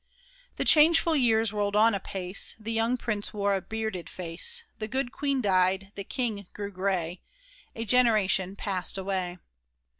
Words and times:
The 0.55 0.65
changeful 0.65 1.15
years 1.15 1.53
rolled 1.53 1.75
on 1.75 1.93
apace; 1.93 2.55
The 2.59 2.71
young 2.71 2.97
prince 2.97 3.35
wore 3.35 3.53
a 3.53 3.61
bearded 3.61 4.09
face; 4.09 4.63
The 4.79 4.87
good 4.87 5.11
queen 5.11 5.41
died; 5.41 5.91
the 5.93 6.03
king 6.03 6.47
grew 6.53 6.71
gray; 6.71 7.21
A 7.75 7.85
generation 7.85 8.55
passed 8.55 8.97
away. 8.97 9.37